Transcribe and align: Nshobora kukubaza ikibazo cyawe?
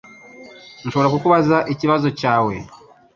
Nshobora 0.85 1.11
kukubaza 1.13 1.57
ikibazo 1.73 2.07
cyawe? 2.19 2.55